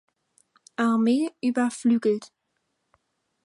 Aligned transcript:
Armee 0.77 1.29
überflügelt. 1.43 2.31